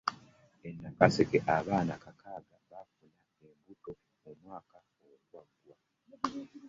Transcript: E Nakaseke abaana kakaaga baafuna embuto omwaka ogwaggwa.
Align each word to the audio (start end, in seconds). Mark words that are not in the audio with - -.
E 0.67 0.69
Nakaseke 0.81 1.37
abaana 1.55 1.93
kakaaga 2.03 2.55
baafuna 2.69 3.19
embuto 3.49 3.91
omwaka 4.29 4.77
ogwaggwa. 5.09 5.75